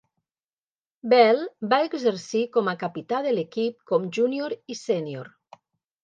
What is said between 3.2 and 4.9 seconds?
de l'equip com júnior i